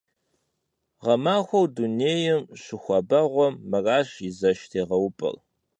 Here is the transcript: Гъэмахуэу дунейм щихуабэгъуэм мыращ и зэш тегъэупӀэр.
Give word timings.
Гъэмахуэу 1.03 1.65
дунейм 1.75 2.41
щихуабэгъуэм 2.61 3.53
мыращ 3.69 4.09
и 4.27 4.29
зэш 4.37 4.59
тегъэупӀэр. 4.69 5.35